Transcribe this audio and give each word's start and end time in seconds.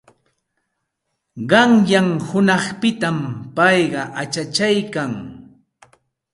Qayna 1.49 1.99
hunanpitam 2.27 3.17
payqa 3.55 4.01
achachaykan. 4.21 5.11